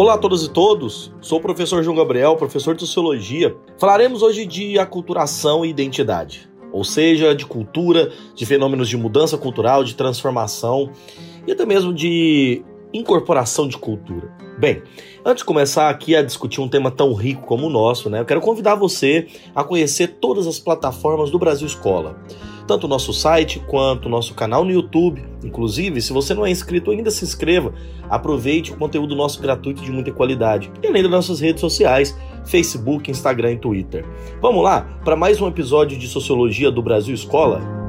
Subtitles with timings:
[0.00, 3.54] Olá a todas e todos, sou o professor João Gabriel, professor de Sociologia.
[3.76, 9.84] Falaremos hoje de aculturação e identidade, ou seja, de cultura, de fenômenos de mudança cultural,
[9.84, 10.90] de transformação
[11.46, 14.34] e até mesmo de incorporação de cultura.
[14.58, 14.82] Bem,
[15.22, 18.24] antes de começar aqui a discutir um tema tão rico como o nosso, né, eu
[18.24, 22.18] quero convidar você a conhecer todas as plataformas do Brasil Escola
[22.70, 25.24] tanto o nosso site quanto o nosso canal no YouTube.
[25.42, 27.74] Inclusive, se você não é inscrito ainda, se inscreva.
[28.08, 30.70] Aproveite o conteúdo nosso gratuito de muita qualidade.
[30.80, 34.06] E além das nossas redes sociais, Facebook, Instagram e Twitter.
[34.40, 37.79] Vamos lá para mais um episódio de Sociologia do Brasil Escola?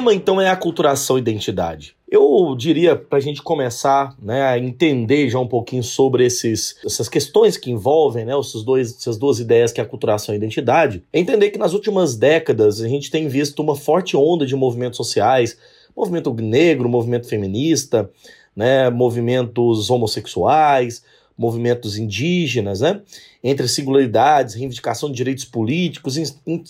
[0.00, 1.94] Tema então é a culturação e identidade.
[2.10, 7.06] Eu diria para a gente começar né, a entender já um pouquinho sobre esses, essas
[7.06, 10.38] questões que envolvem né, esses dois, essas duas ideias que é a culturação e a
[10.38, 14.56] identidade, é entender que nas últimas décadas a gente tem visto uma forte onda de
[14.56, 15.58] movimentos sociais,
[15.94, 18.10] movimento negro, movimento feminista,
[18.56, 21.04] né, movimentos homossexuais,
[21.36, 23.02] movimentos indígenas, né,
[23.44, 26.16] entre singularidades, reivindicação de direitos políticos,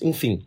[0.03, 0.43] enfim,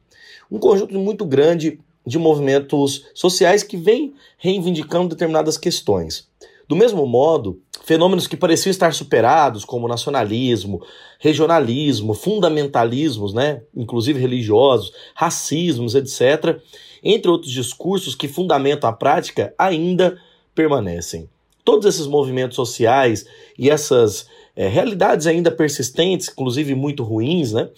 [0.52, 6.28] um conjunto muito grande de movimentos sociais que vêm reivindicando determinadas questões.
[6.68, 10.82] Do mesmo modo, fenômenos que pareciam estar superados, como nacionalismo,
[11.20, 16.60] regionalismo, fundamentalismos, né, inclusive religiosos, racismos, etc.,
[17.04, 20.18] entre outros discursos que fundamentam a prática, ainda
[20.56, 21.30] permanecem.
[21.66, 23.26] Todos esses movimentos sociais
[23.58, 27.70] e essas é, realidades ainda persistentes, inclusive muito ruins, né,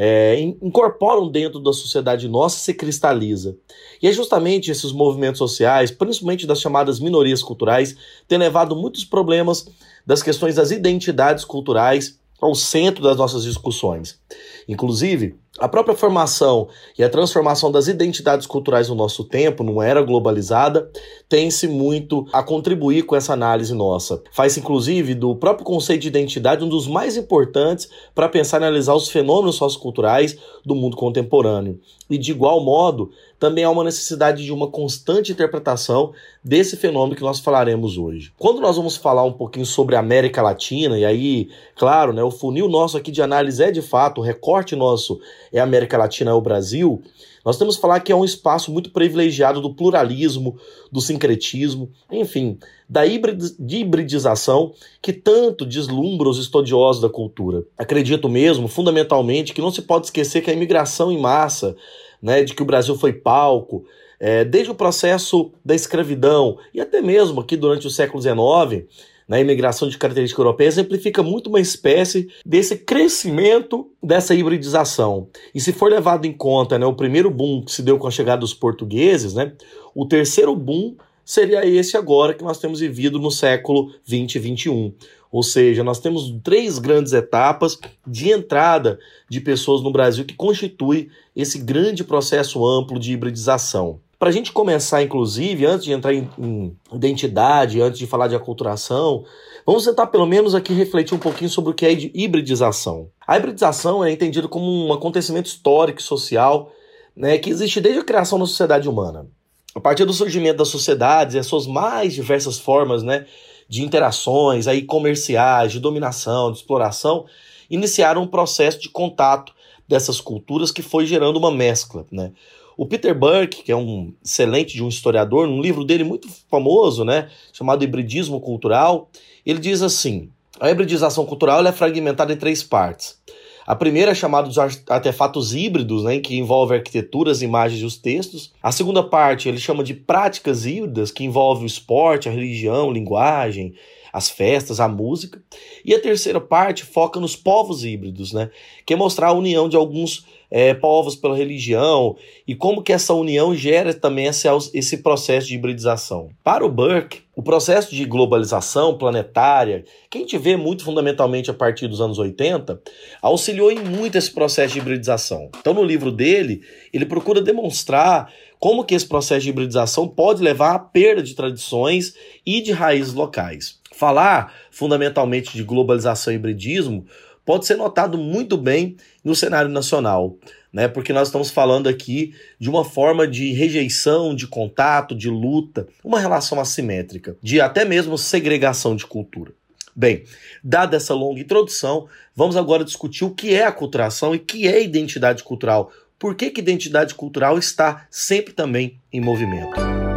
[0.00, 3.56] é, incorporam dentro da sociedade nossa se cristaliza.
[4.00, 7.96] E é justamente esses movimentos sociais, principalmente das chamadas minorias culturais,
[8.28, 9.68] têm levado muitos problemas
[10.06, 14.20] das questões das identidades culturais ao centro das nossas discussões.
[14.68, 20.02] Inclusive, a própria formação e a transformação das identidades culturais no nosso tempo, numa era
[20.02, 20.90] globalizada,
[21.28, 24.22] tem-se muito a contribuir com essa análise nossa.
[24.30, 28.94] Faz inclusive do próprio conceito de identidade um dos mais importantes para pensar e analisar
[28.94, 31.80] os fenômenos socioculturais do mundo contemporâneo.
[32.08, 36.12] E de igual modo, também há uma necessidade de uma constante interpretação
[36.42, 38.32] desse fenômeno que nós falaremos hoje.
[38.38, 42.30] Quando nós vamos falar um pouquinho sobre a América Latina, e aí, claro, né, o
[42.30, 45.20] funil nosso aqui de análise é de fato, o recorte nosso
[45.52, 47.02] é a América Latina, é o Brasil,
[47.44, 50.58] nós temos que falar que é um espaço muito privilegiado do pluralismo,
[50.92, 52.58] do sincretismo, enfim,
[52.88, 57.64] da hibridização que tanto deslumbra os estudiosos da cultura.
[57.76, 61.74] Acredito mesmo, fundamentalmente, que não se pode esquecer que a imigração em massa,
[62.20, 63.84] né, de que o Brasil foi palco,
[64.20, 68.86] é, desde o processo da escravidão e até mesmo aqui durante o século XIX,
[69.28, 75.28] na imigração de característica europeia exemplifica muito uma espécie desse crescimento dessa hibridização.
[75.54, 78.10] E se for levado em conta né, o primeiro boom que se deu com a
[78.10, 79.52] chegada dos portugueses, né,
[79.94, 84.94] o terceiro boom seria esse agora que nós temos vivido no século 20 e 21.
[85.30, 91.10] Ou seja, nós temos três grandes etapas de entrada de pessoas no Brasil que constitui
[91.36, 94.00] esse grande processo amplo de hibridização.
[94.18, 98.34] Para a gente começar, inclusive, antes de entrar em, em, identidade, antes de falar de
[98.34, 99.24] aculturação,
[99.64, 103.10] vamos tentar pelo menos aqui refletir um pouquinho sobre o que é hibridização.
[103.24, 106.72] A hibridização é entendida como um acontecimento histórico e social
[107.14, 109.28] né, que existe desde a criação da sociedade humana.
[109.72, 113.24] A partir do surgimento das sociedades e as suas mais diversas formas né,
[113.68, 117.24] de interações aí comerciais, de dominação, de exploração,
[117.70, 119.52] iniciaram um processo de contato
[119.86, 122.04] dessas culturas que foi gerando uma mescla.
[122.10, 122.32] Né?
[122.78, 127.04] O Peter Burke, que é um excelente de um historiador, num livro dele muito famoso,
[127.04, 129.10] né, chamado Hibridismo Cultural,
[129.44, 130.30] ele diz assim:
[130.60, 133.20] a hibridização cultural é fragmentada em três partes.
[133.66, 138.52] A primeira é chamada dos artefatos híbridos, né, que envolve arquiteturas, imagens e os textos.
[138.62, 143.74] A segunda parte ele chama de práticas híbridas, que envolve o esporte, a religião, linguagem,
[144.12, 145.42] as festas, a música.
[145.84, 148.50] E a terceira parte foca nos povos híbridos, né,
[148.86, 152.16] que é mostrar a união de alguns é, povos pela religião
[152.46, 156.30] e como que essa união gera também esse, esse processo de hibridização.
[156.42, 161.54] Para o Burke, o processo de globalização planetária, que a gente vê muito fundamentalmente a
[161.54, 162.80] partir dos anos 80,
[163.22, 165.50] auxiliou em muito esse processo de hibridização.
[165.60, 166.62] Então, no livro dele,
[166.92, 172.14] ele procura demonstrar como que esse processo de hibridização pode levar à perda de tradições
[172.44, 173.78] e de raízes locais.
[173.92, 177.06] Falar fundamentalmente de globalização e hibridismo
[177.48, 180.36] pode ser notado muito bem no cenário nacional,
[180.70, 180.86] né?
[180.86, 186.20] Porque nós estamos falando aqui de uma forma de rejeição, de contato, de luta, uma
[186.20, 189.54] relação assimétrica, de até mesmo segregação de cultura.
[189.96, 190.24] Bem,
[190.62, 192.06] dada essa longa introdução,
[192.36, 195.90] vamos agora discutir o que é aculturação e o que é identidade cultural.
[196.18, 200.07] Por que, que identidade cultural está sempre também em movimento?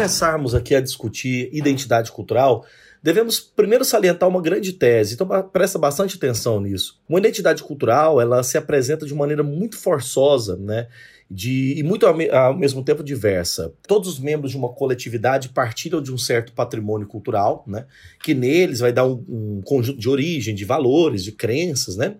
[0.00, 2.64] Começarmos aqui a discutir identidade cultural,
[3.02, 6.98] devemos primeiro salientar uma grande tese, então presta bastante atenção nisso.
[7.06, 10.88] Uma identidade cultural, ela se apresenta de maneira muito forçosa, né?
[11.30, 13.72] De, e muito ao, mesmo tempo diversa.
[13.86, 17.84] Todos os membros de uma coletividade partilham de um certo patrimônio cultural, né?
[18.22, 22.16] Que neles vai dar um, um conjunto de origem, de valores, de crenças, né?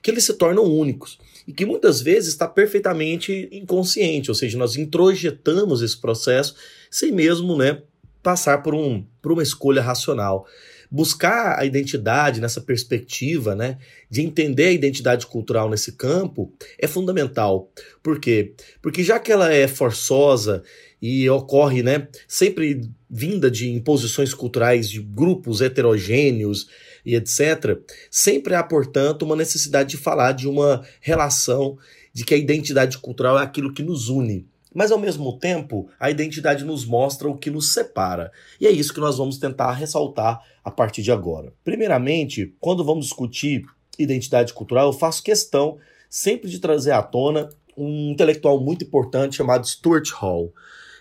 [0.00, 4.76] Que eles se tornam únicos e que muitas vezes está perfeitamente inconsciente, ou seja, nós
[4.76, 6.54] introjetamos esse processo
[6.90, 7.82] sem mesmo né,
[8.22, 10.46] passar por, um, por uma escolha racional.
[10.90, 17.70] Buscar a identidade nessa perspectiva, né, de entender a identidade cultural nesse campo, é fundamental.
[18.02, 18.54] Por quê?
[18.80, 20.62] Porque já que ela é forçosa
[21.06, 22.80] e ocorre né, sempre
[23.10, 26.66] vinda de imposições culturais de grupos heterogêneos
[27.04, 27.78] e etc.,
[28.10, 31.76] sempre há, portanto, uma necessidade de falar de uma relação
[32.10, 34.46] de que a identidade cultural é aquilo que nos une.
[34.74, 38.32] Mas ao mesmo tempo, a identidade nos mostra o que nos separa.
[38.58, 41.52] E é isso que nós vamos tentar ressaltar a partir de agora.
[41.62, 43.66] Primeiramente, quando vamos discutir
[43.98, 45.76] identidade cultural, eu faço questão
[46.08, 50.50] sempre de trazer à tona um intelectual muito importante chamado Stuart Hall.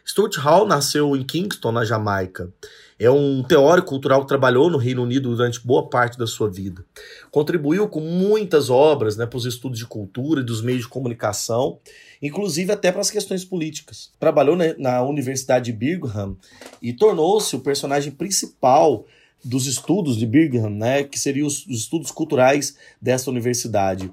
[0.05, 2.51] Stuart Hall nasceu em Kingston, na Jamaica.
[2.99, 6.85] É um teórico cultural que trabalhou no Reino Unido durante boa parte da sua vida.
[7.31, 11.79] Contribuiu com muitas obras né, para os estudos de cultura e dos meios de comunicação,
[12.21, 14.11] inclusive até para as questões políticas.
[14.19, 16.35] Trabalhou né, na Universidade de Birmingham
[16.81, 19.05] e tornou-se o personagem principal
[19.43, 24.11] dos estudos de Birmingham, né, que seriam os, os estudos culturais dessa universidade.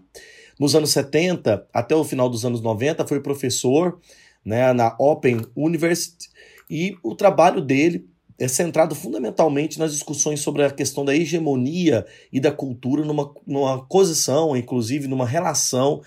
[0.59, 3.99] Nos anos 70 até o final dos anos 90 foi professor
[4.45, 6.29] né, na Open University,
[6.69, 8.09] e o trabalho dele
[8.39, 13.87] é centrado fundamentalmente nas discussões sobre a questão da hegemonia e da cultura numa, numa
[13.87, 16.01] posição, inclusive numa relação,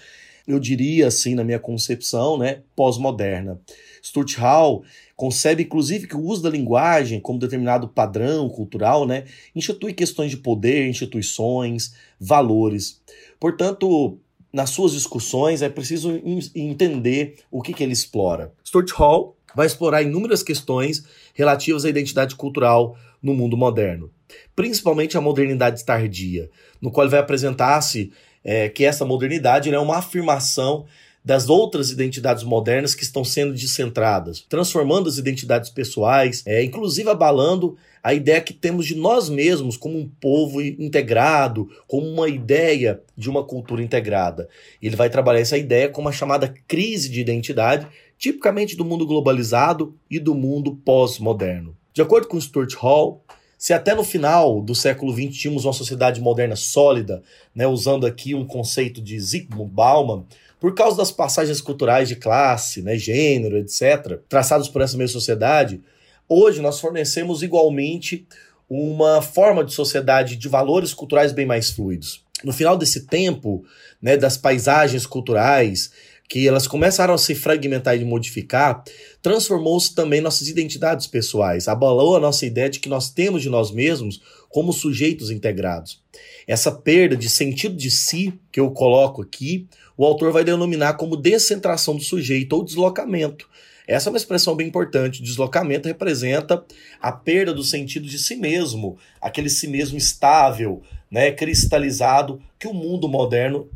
[0.48, 3.62] eu diria assim, na minha concepção, né, pós-moderna.
[4.02, 4.84] Stuart Hall
[5.16, 9.26] concebe, inclusive, que o uso da linguagem como determinado padrão cultural né,
[9.56, 13.02] institui questões de poder, instituições, valores.
[13.40, 14.18] Portanto,
[14.54, 16.22] nas suas discussões, é preciso
[16.54, 18.54] entender o que, que ele explora.
[18.64, 21.04] Stuart Hall vai explorar inúmeras questões
[21.34, 24.12] relativas à identidade cultural no mundo moderno,
[24.56, 28.12] principalmente a modernidade tardia, no qual ele vai apresentar-se
[28.44, 30.86] é, que essa modernidade é uma afirmação
[31.24, 37.78] das outras identidades modernas que estão sendo descentradas, transformando as identidades pessoais, é, inclusive abalando
[38.04, 43.30] a ideia que temos de nós mesmos como um povo integrado, como uma ideia de
[43.30, 44.50] uma cultura integrada.
[44.82, 47.88] Ele vai trabalhar essa ideia com uma chamada crise de identidade,
[48.18, 51.78] tipicamente do mundo globalizado e do mundo pós-moderno.
[51.94, 53.24] De acordo com Stuart Hall,
[53.58, 57.24] se até no final do século XX tínhamos uma sociedade moderna sólida,
[57.56, 60.26] né, usando aqui um conceito de Zygmunt Bauman,
[60.64, 65.82] por causa das passagens culturais de classe, né, gênero, etc., traçados por essa mesma sociedade,
[66.26, 68.26] hoje nós fornecemos igualmente
[68.70, 72.24] uma forma de sociedade de valores culturais bem mais fluidos.
[72.46, 73.66] No final desse tempo,
[74.02, 75.92] né, das paisagens culturais,
[76.34, 78.84] que elas começaram a se fragmentar e modificar,
[79.22, 83.70] transformou-se também nossas identidades pessoais, abalou a nossa ideia de que nós temos de nós
[83.70, 86.02] mesmos como sujeitos integrados.
[86.48, 91.16] Essa perda de sentido de si, que eu coloco aqui, o autor vai denominar como
[91.16, 93.48] descentração do sujeito ou deslocamento.
[93.88, 95.22] Essa é uma expressão bem importante.
[95.22, 96.66] Deslocamento representa
[97.00, 102.74] a perda do sentido de si mesmo, aquele si mesmo estável, né, cristalizado que o
[102.74, 103.70] mundo moderno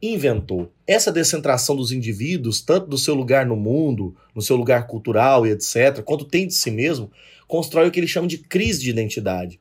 [0.00, 0.72] inventou.
[0.86, 5.50] Essa descentração dos indivíduos, tanto do seu lugar no mundo, no seu lugar cultural e
[5.50, 7.10] etc., quanto tem de si mesmo,
[7.46, 9.60] constrói o que ele chama de crise de identidade.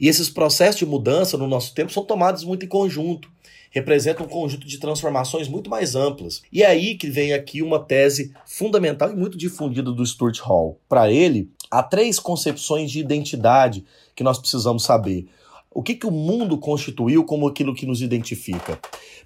[0.00, 3.30] E esses processos de mudança no nosso tempo são tomados muito em conjunto,
[3.70, 6.42] representam um conjunto de transformações muito mais amplas.
[6.50, 10.80] E é aí que vem aqui uma tese fundamental e muito difundida do Stuart Hall.
[10.88, 13.84] Para ele, há três concepções de identidade
[14.16, 15.28] que nós precisamos saber.
[15.72, 18.78] O que, que o mundo constituiu como aquilo que nos identifica?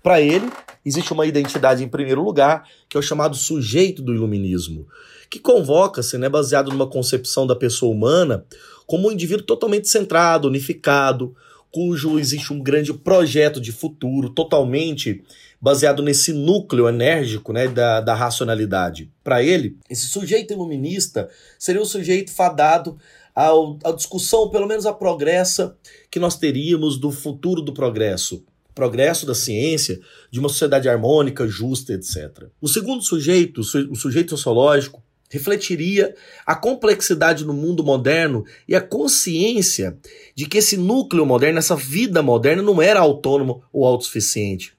[0.03, 0.47] Para ele,
[0.85, 4.87] existe uma identidade em primeiro lugar, que é o chamado sujeito do iluminismo,
[5.31, 8.45] que convoca-se, né, baseado numa concepção da pessoa humana,
[8.87, 11.35] como um indivíduo totalmente centrado, unificado,
[11.73, 15.25] cujo existe um grande projeto de futuro totalmente
[15.59, 19.11] baseado nesse núcleo enérgico né, da, da racionalidade.
[19.25, 22.99] Para ele, esse sujeito iluminista seria o sujeito fadado
[23.35, 25.77] a, discussão, pelo menos a progressa,
[26.11, 30.01] que nós teríamos do futuro do progresso progresso da ciência,
[30.31, 32.49] de uma sociedade harmônica, justa, etc.
[32.61, 35.01] O segundo sujeito, o sujeito sociológico,
[35.31, 36.15] refletiria
[36.47, 39.97] a complexidade no mundo moderno e a consciência
[40.35, 44.75] de que esse núcleo moderno, essa vida moderna, não era autônomo ou autossuficiente.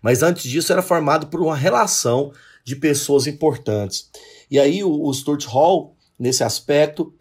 [0.00, 2.32] Mas antes disso era formado por uma relação
[2.64, 4.08] de pessoas importantes.
[4.50, 7.12] E aí o, o Stuart Hall, nesse aspecto,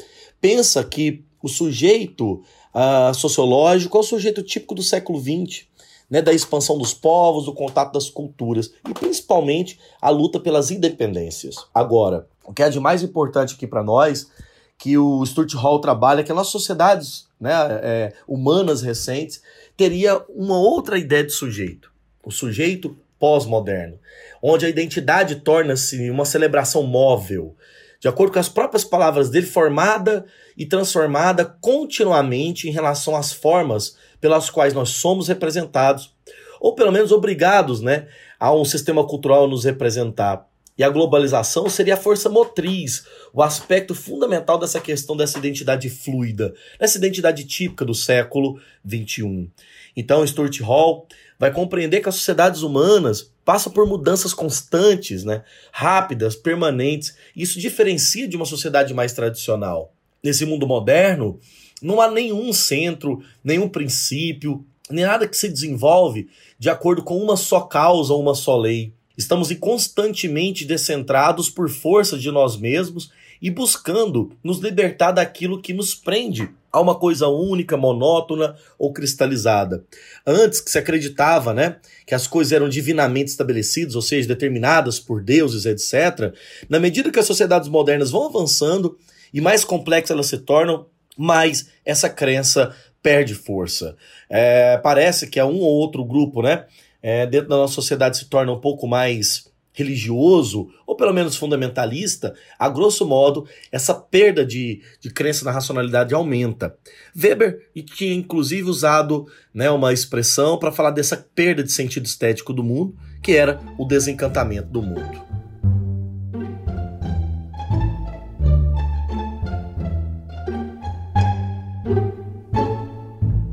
[0.41, 5.65] pensa que o sujeito uh, sociológico é o sujeito típico do século XX,
[6.09, 11.67] né, da expansão dos povos, do contato das culturas e principalmente a luta pelas independências.
[11.73, 14.29] Agora, o que é de mais importante aqui para nós,
[14.77, 17.51] que o Stuart Hall trabalha, é que nas sociedades né,
[17.83, 19.41] é, humanas recentes
[19.75, 21.91] teria uma outra ideia de sujeito,
[22.23, 23.99] o sujeito pós-moderno,
[24.41, 27.55] onde a identidade torna-se uma celebração móvel,
[27.99, 30.25] de acordo com as próprias palavras dele, formada
[30.55, 36.15] e transformada continuamente em relação às formas pelas quais nós somos representados,
[36.59, 38.07] ou pelo menos obrigados né,
[38.39, 40.47] a um sistema cultural nos representar.
[40.77, 43.03] E a globalização seria a força motriz,
[43.33, 49.49] o aspecto fundamental dessa questão dessa identidade fluida, dessa identidade típica do século XXI.
[49.95, 51.07] Então, Stuart Hall
[51.39, 57.15] vai compreender que as sociedades humanas passam por mudanças constantes, né, rápidas, permanentes.
[57.35, 59.93] Isso diferencia de uma sociedade mais tradicional.
[60.23, 61.39] Nesse mundo moderno,
[61.81, 66.27] não há nenhum centro, nenhum princípio, nem nada que se desenvolve
[66.59, 68.93] de acordo com uma só causa uma só lei.
[69.17, 75.95] Estamos constantemente descentrados por força de nós mesmos e buscando nos libertar daquilo que nos
[75.95, 79.83] prende a uma coisa única, monótona ou cristalizada.
[80.25, 85.23] Antes que se acreditava, né, que as coisas eram divinamente estabelecidas, ou seja, determinadas por
[85.23, 86.33] deuses, etc.
[86.69, 88.97] Na medida que as sociedades modernas vão avançando
[89.33, 90.85] e mais complexas elas se tornam,
[91.17, 93.95] mais essa crença perde força.
[94.29, 96.65] É, parece que é um ou outro grupo, né,
[97.01, 102.33] é, dentro da nossa sociedade se torna um pouco mais religioso, ou pelo menos fundamentalista,
[102.57, 106.75] a grosso modo, essa perda de, de crença na racionalidade aumenta.
[107.15, 112.63] Weber tinha inclusive usado né, uma expressão para falar dessa perda de sentido estético do
[112.63, 115.27] mundo, que era o desencantamento do mundo.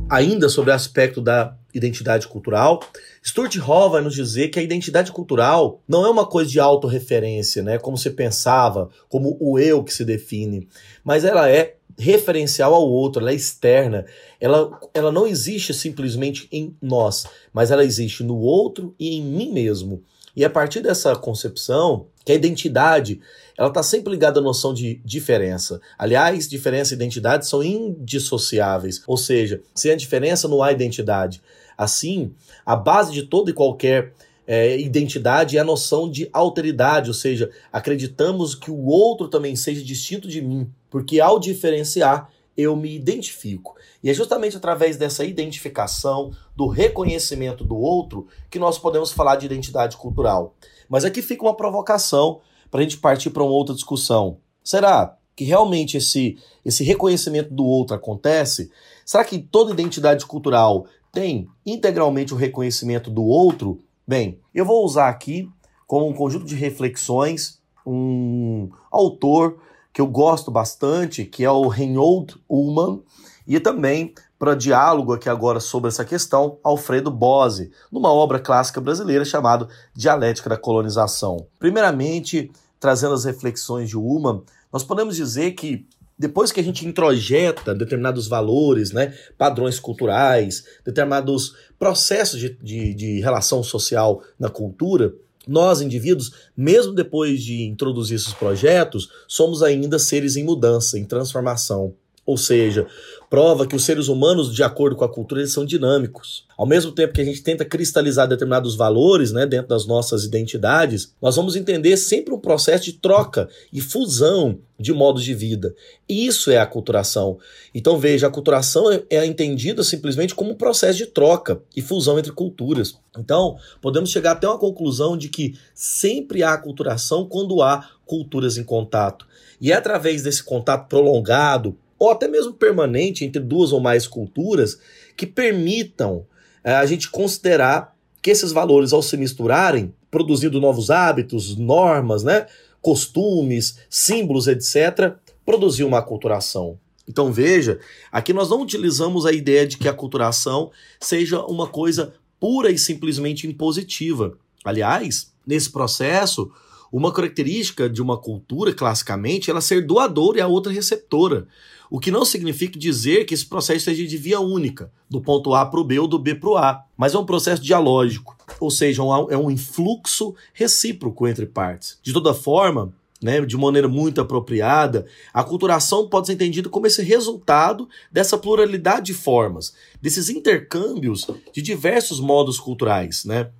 [0.08, 2.80] Ainda sobre o aspecto da identidade cultural,
[3.26, 7.62] Stuart Hall vai nos dizer que a identidade cultural não é uma coisa de autorreferência,
[7.62, 10.68] né, como você pensava, como o eu que se define,
[11.02, 14.04] mas ela é referencial ao outro, ela é externa,
[14.38, 19.52] ela, ela não existe simplesmente em nós, mas ela existe no outro e em mim
[19.52, 20.02] mesmo.
[20.36, 23.20] E a partir dessa concepção, que a identidade
[23.56, 25.80] ela está sempre ligada à noção de diferença.
[25.96, 31.40] Aliás, diferença e identidade são indissociáveis, ou seja, sem a diferença não há identidade.
[31.76, 32.32] Assim,
[32.64, 34.12] a base de toda e qualquer
[34.46, 39.82] é, identidade é a noção de alteridade, ou seja, acreditamos que o outro também seja
[39.82, 43.74] distinto de mim, porque ao diferenciar, eu me identifico.
[44.02, 49.46] E é justamente através dessa identificação, do reconhecimento do outro, que nós podemos falar de
[49.46, 50.54] identidade cultural.
[50.88, 52.40] Mas aqui fica uma provocação
[52.70, 54.38] para a gente partir para uma outra discussão.
[54.62, 58.70] Será que realmente esse, esse reconhecimento do outro acontece?
[59.04, 65.08] Será que toda identidade cultural tem integralmente o reconhecimento do outro, bem, eu vou usar
[65.08, 65.48] aqui
[65.86, 69.58] como um conjunto de reflexões um autor
[69.92, 73.02] que eu gosto bastante, que é o Reinhold Ullmann,
[73.46, 79.24] e também para diálogo aqui agora sobre essa questão, Alfredo Bose, numa obra clássica brasileira
[79.24, 81.46] chamada Dialética da Colonização.
[81.58, 84.42] Primeiramente, trazendo as reflexões de Ullmann,
[84.72, 85.86] nós podemos dizer que
[86.18, 93.20] depois que a gente introjeta determinados valores, né, padrões culturais, determinados processos de, de, de
[93.20, 95.12] relação social na cultura,
[95.46, 101.94] nós, indivíduos, mesmo depois de introduzir esses projetos, somos ainda seres em mudança, em transformação.
[102.26, 102.86] Ou seja,
[103.28, 106.46] prova que os seres humanos, de acordo com a cultura, eles são dinâmicos.
[106.56, 111.12] Ao mesmo tempo que a gente tenta cristalizar determinados valores né, dentro das nossas identidades,
[111.20, 115.74] nós vamos entender sempre um processo de troca e fusão de modos de vida.
[116.08, 117.38] Isso é a culturação.
[117.74, 122.18] Então veja, a culturação é, é entendida simplesmente como um processo de troca e fusão
[122.18, 122.98] entre culturas.
[123.18, 128.64] Então, podemos chegar até uma conclusão de que sempre há culturação quando há culturas em
[128.64, 129.26] contato.
[129.60, 134.78] E é através desse contato prolongado, ou até mesmo permanente entre duas ou mais culturas
[135.16, 136.26] que permitam
[136.62, 142.46] é, a gente considerar que esses valores, ao se misturarem, produzindo novos hábitos, normas, né,
[142.80, 146.78] costumes, símbolos, etc., produziu uma aculturação.
[147.08, 147.80] Então veja,
[148.10, 150.70] aqui nós não utilizamos a ideia de que a culturação
[151.00, 154.38] seja uma coisa pura e simplesmente impositiva.
[154.64, 156.50] Aliás, nesse processo,
[156.96, 161.48] uma característica de uma cultura, classicamente, ela ser doadora e a outra receptora.
[161.90, 165.66] O que não significa dizer que esse processo seja de via única, do ponto A
[165.66, 168.70] para o B ou do B para o A, mas é um processo dialógico, ou
[168.70, 171.98] seja, é um influxo recíproco entre partes.
[172.00, 177.02] De toda forma, né, de maneira muito apropriada, a culturação pode ser entendida como esse
[177.02, 183.50] resultado dessa pluralidade de formas, desses intercâmbios de diversos modos culturais, né?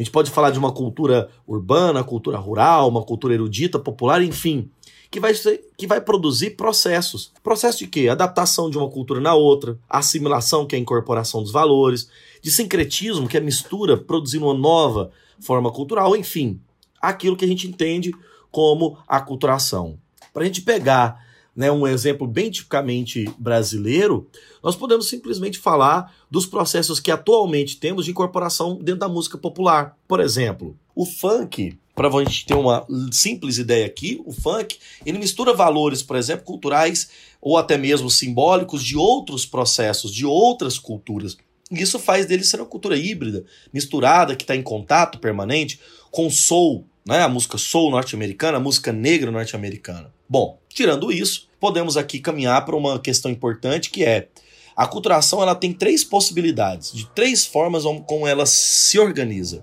[0.00, 4.70] A gente pode falar de uma cultura urbana, cultura rural, uma cultura erudita, popular, enfim,
[5.10, 7.30] que vai, ser, que vai produzir processos.
[7.42, 8.08] Processo de quê?
[8.08, 12.08] Adaptação de uma cultura na outra, assimilação, que é a incorporação dos valores,
[12.40, 16.58] de sincretismo, que é a mistura, produzindo uma nova forma cultural, enfim,
[16.98, 18.10] aquilo que a gente entende
[18.50, 19.98] como aculturação.
[20.32, 21.22] Para a gente pegar
[21.60, 24.26] né, um exemplo bem tipicamente brasileiro,
[24.62, 29.94] nós podemos simplesmente falar dos processos que atualmente temos de incorporação dentro da música popular.
[30.08, 35.18] Por exemplo, o funk, para a gente ter uma simples ideia aqui, o funk ele
[35.18, 37.10] mistura valores, por exemplo, culturais
[37.42, 41.36] ou até mesmo simbólicos de outros processos, de outras culturas.
[41.70, 45.78] E isso faz dele ser uma cultura híbrida, misturada, que está em contato permanente
[46.10, 47.20] com soul, né?
[47.20, 50.10] a música soul norte-americana, a música negra norte-americana.
[50.26, 54.28] Bom, tirando isso, podemos aqui caminhar para uma questão importante que é
[54.74, 59.62] a culturação ela tem três possibilidades, de três formas como ela se organiza.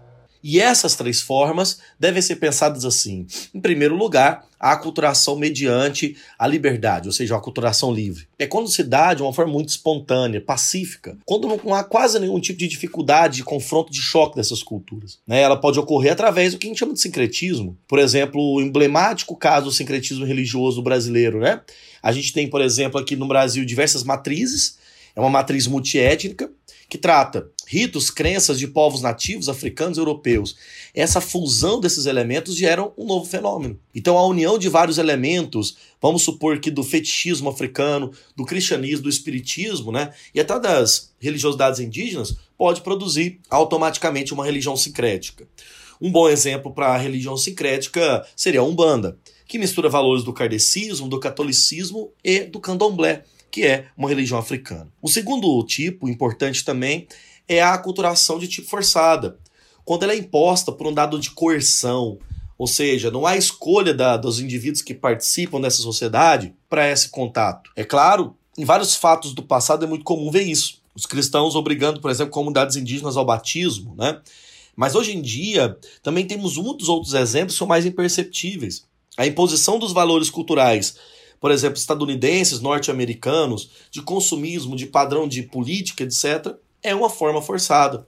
[0.50, 3.28] E essas três formas devem ser pensadas assim.
[3.54, 8.30] Em primeiro lugar, a aculturação mediante a liberdade, ou seja, a aculturação livre.
[8.40, 12.40] É quando se dá de uma forma muito espontânea, pacífica, quando não há quase nenhum
[12.40, 15.20] tipo de dificuldade, de confronto, de choque dessas culturas.
[15.28, 15.42] Né?
[15.42, 17.78] Ela pode ocorrer através do que a gente chama de sincretismo.
[17.86, 21.42] Por exemplo, o emblemático caso do sincretismo religioso brasileiro.
[21.42, 21.60] Né?
[22.02, 24.78] A gente tem, por exemplo, aqui no Brasil diversas matrizes,
[25.14, 26.50] é uma matriz multiétnica,
[26.90, 30.56] que trata ritos, crenças de povos nativos, africanos europeus.
[30.94, 33.78] Essa fusão desses elementos gera um novo fenômeno.
[33.94, 39.10] Então, a união de vários elementos, vamos supor que do fetichismo africano, do cristianismo, do
[39.10, 45.46] espiritismo, né, e até das religiosidades indígenas, pode produzir automaticamente uma religião sincrética.
[46.00, 51.10] Um bom exemplo para a religião sincrética seria a Umbanda, que mistura valores do kardecismo,
[51.10, 54.88] do catolicismo e do candomblé que é uma religião africana.
[55.02, 57.08] O segundo tipo, importante também,
[57.48, 59.38] é a aculturação de tipo forçada,
[59.86, 62.20] quando ela é imposta por um dado de coerção,
[62.58, 67.72] ou seja, não há escolha da, dos indivíduos que participam dessa sociedade para esse contato.
[67.76, 70.82] É claro, em vários fatos do passado é muito comum ver isso.
[70.94, 74.20] Os cristãos obrigando, por exemplo, comunidades indígenas ao batismo, né?
[74.76, 78.84] Mas hoje em dia também temos muitos outros exemplos que são mais imperceptíveis.
[79.16, 80.96] A imposição dos valores culturais
[81.40, 88.08] por exemplo, estadunidenses, norte-americanos, de consumismo, de padrão de política, etc., é uma forma forçada,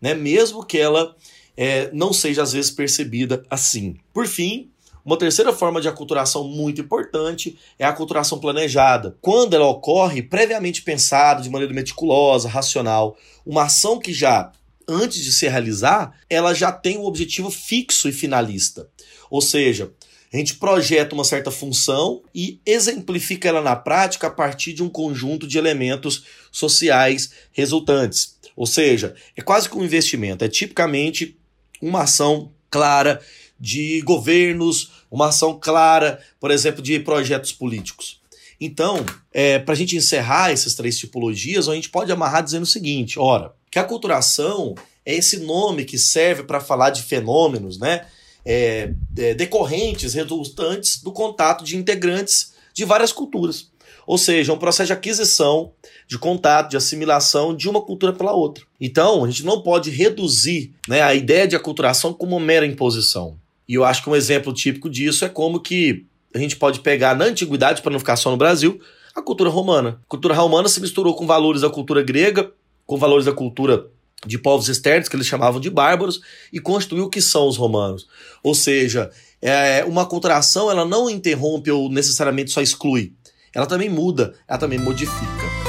[0.00, 0.14] né?
[0.14, 1.14] mesmo que ela
[1.56, 3.96] é, não seja às vezes percebida assim.
[4.12, 4.70] Por fim,
[5.04, 10.82] uma terceira forma de aculturação muito importante é a aculturação planejada, quando ela ocorre previamente
[10.82, 14.52] pensada, de maneira meticulosa, racional, uma ação que já
[14.88, 18.88] antes de se realizar, ela já tem um objetivo fixo e finalista.
[19.30, 19.92] Ou seja,
[20.32, 24.88] a gente projeta uma certa função e exemplifica ela na prática a partir de um
[24.88, 28.36] conjunto de elementos sociais resultantes.
[28.54, 31.38] Ou seja, é quase que um investimento, é tipicamente
[31.80, 33.20] uma ação clara
[33.58, 38.20] de governos, uma ação clara, por exemplo, de projetos políticos.
[38.60, 42.66] Então, é, para a gente encerrar essas três tipologias, a gente pode amarrar dizendo o
[42.66, 44.74] seguinte: ora, que a culturação
[45.06, 48.06] é esse nome que serve para falar de fenômenos, né?
[48.50, 53.70] É, é, decorrentes, resultantes do contato de integrantes de várias culturas.
[54.06, 55.72] Ou seja, um processo de aquisição,
[56.06, 58.64] de contato, de assimilação de uma cultura pela outra.
[58.80, 63.36] Então, a gente não pode reduzir né, a ideia de aculturação como uma mera imposição.
[63.68, 67.14] E eu acho que um exemplo típico disso é como que a gente pode pegar
[67.14, 68.80] na antiguidade, para não ficar só no Brasil,
[69.14, 70.00] a cultura romana.
[70.02, 72.50] A cultura romana se misturou com valores da cultura grega,
[72.86, 73.90] com valores da cultura
[74.26, 76.20] de povos externos, que eles chamavam de bárbaros,
[76.52, 78.06] e constituiu o que são os romanos.
[78.42, 83.12] Ou seja, é, uma contração ela não interrompe ou necessariamente só exclui.
[83.54, 85.68] Ela também muda, ela também modifica.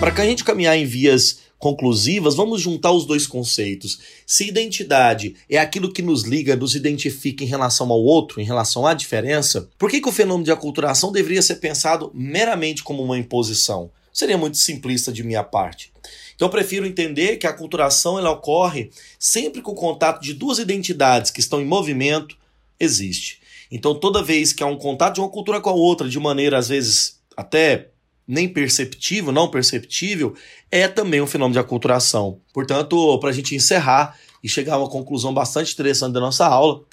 [0.00, 4.00] Para que a gente caminhar em vias conclusivas, vamos juntar os dois conceitos.
[4.26, 8.86] Se identidade é aquilo que nos liga, nos identifica em relação ao outro, em relação
[8.86, 13.18] à diferença, por que, que o fenômeno de aculturação deveria ser pensado meramente como uma
[13.18, 13.90] imposição?
[14.10, 15.92] Seria muito simplista de minha parte.
[16.34, 20.58] Então eu prefiro entender que a aculturação ela ocorre sempre que o contato de duas
[20.58, 22.38] identidades que estão em movimento
[22.80, 23.38] existe.
[23.70, 26.56] Então toda vez que há um contato de uma cultura com a outra de maneira
[26.56, 27.90] às vezes até
[28.30, 30.34] nem perceptível, não perceptível,
[30.70, 32.40] é também um fenômeno de aculturação.
[32.54, 36.84] Portanto, para a gente encerrar e chegar a uma conclusão bastante interessante da nossa aula,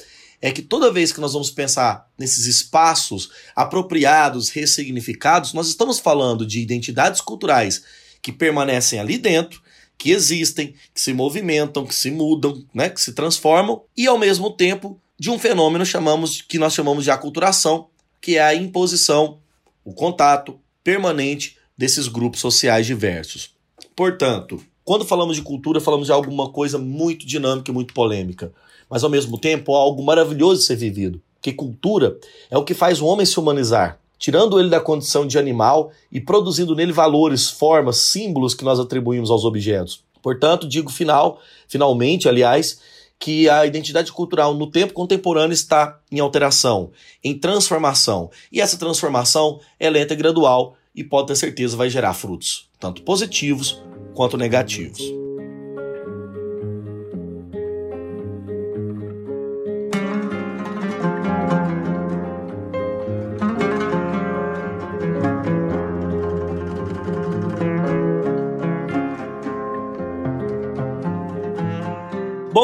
[0.42, 6.46] é que toda vez que nós vamos pensar nesses espaços apropriados, ressignificados, nós estamos falando
[6.46, 7.84] de identidades culturais
[8.22, 9.62] que permanecem ali dentro,
[9.98, 14.52] que existem, que se movimentam, que se mudam, né, que se transformam, e ao mesmo
[14.52, 17.88] tempo de um fenômeno chamamos, que nós chamamos de aculturação,
[18.22, 19.40] que é a imposição,
[19.84, 23.52] o contato permanente desses grupos sociais diversos.
[23.94, 28.54] Portanto, quando falamos de cultura, falamos de alguma coisa muito dinâmica e muito polêmica
[28.90, 31.22] mas ao mesmo tempo algo maravilhoso de ser vivido.
[31.42, 32.18] Que cultura
[32.50, 36.20] é o que faz o homem se humanizar, tirando ele da condição de animal e
[36.20, 40.04] produzindo nele valores, formas, símbolos que nós atribuímos aos objetos.
[40.22, 42.80] Portanto, digo final, finalmente, aliás,
[43.20, 46.92] que a identidade cultural no tempo contemporâneo está em alteração,
[47.24, 48.30] em transformação.
[48.52, 53.02] E essa transformação é lenta e gradual e pode ter certeza vai gerar frutos, tanto
[53.04, 53.82] positivos
[54.14, 55.27] quanto negativos.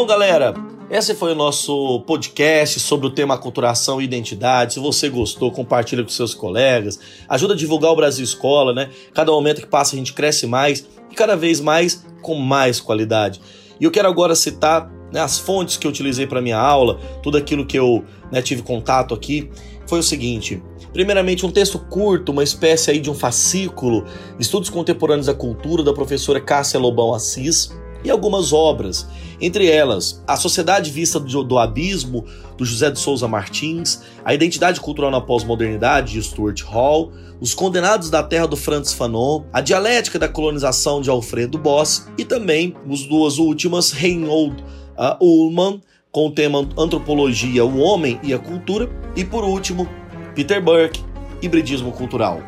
[0.04, 0.54] Bom, galera,
[0.92, 4.74] esse foi o nosso podcast sobre o tema aculturação e identidade.
[4.74, 8.89] Se você gostou, compartilha com seus colegas, ajuda a divulgar o Brasil Escola, né?
[9.13, 13.39] Cada momento que passa a gente cresce mais e cada vez mais com mais qualidade.
[13.80, 17.38] E eu quero agora citar né, as fontes que eu utilizei para minha aula, tudo
[17.38, 19.50] aquilo que eu né, tive contato aqui,
[19.88, 20.62] foi o seguinte.
[20.92, 24.04] Primeiramente, um texto curto, uma espécie aí de um fascículo,
[24.38, 27.72] Estudos Contemporâneos da Cultura, da professora Cássia Lobão Assis,
[28.04, 29.08] e algumas obras,
[29.39, 32.26] entre elas A Sociedade Vista do, do Abismo,
[32.58, 38.10] do José de Souza Martins, A Identidade Cultural na Pós-Modernidade, de Stuart Hall, Os Condenados
[38.10, 43.04] da Terra, do Franz Fanon, A Dialética da Colonização, de Alfredo Boss, e também, as
[43.04, 49.26] duas últimas, Reinhold uh, Ullmann, com o tema Antropologia, o Homem e a Cultura, e
[49.26, 49.88] por último,
[50.36, 51.04] Peter Burke,
[51.42, 52.39] Hibridismo Cultural.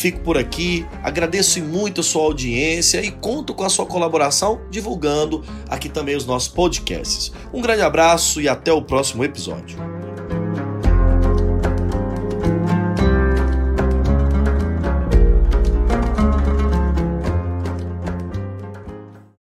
[0.00, 5.44] Fico por aqui, agradeço muito a sua audiência e conto com a sua colaboração divulgando
[5.68, 7.30] aqui também os nossos podcasts.
[7.52, 9.99] Um grande abraço e até o próximo episódio.